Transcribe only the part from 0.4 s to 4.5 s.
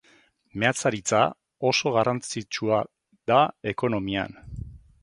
Meatzaritza oso garrantzitsua da ekonomian.